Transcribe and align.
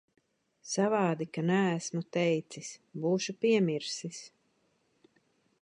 Savādi, 0.69 1.27
ka 1.37 1.43
neesmu 1.49 2.03
teicis. 2.17 2.73
Būšu 3.05 3.39
piemirsis. 3.45 4.27